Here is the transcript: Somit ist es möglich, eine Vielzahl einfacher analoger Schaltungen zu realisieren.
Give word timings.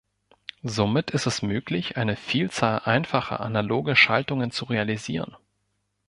Somit 0.63 1.11
ist 1.11 1.27
es 1.27 1.43
möglich, 1.43 1.95
eine 1.95 2.15
Vielzahl 2.15 2.79
einfacher 2.85 3.39
analoger 3.39 3.95
Schaltungen 3.95 4.49
zu 4.49 4.65
realisieren. 4.65 5.37